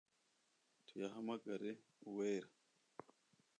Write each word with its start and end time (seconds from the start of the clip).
tuyahamagare 0.85 1.69
uwera 2.09 2.49